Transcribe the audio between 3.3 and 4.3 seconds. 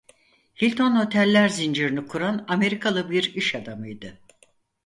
iş adamıydı.